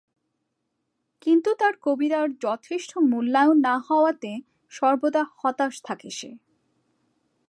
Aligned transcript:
কিন্তু 1.21 1.49
তার 1.59 1.73
কবিতার 1.81 2.27
যথেষ্ট 2.41 2.91
মূল্যায়ন 3.11 3.57
না 3.59 3.75
হওয়াতে 3.79 4.31
সর্বদা 4.71 5.23
হতাশ 5.37 5.73
থাকে 5.83 6.09
সে। 6.09 6.29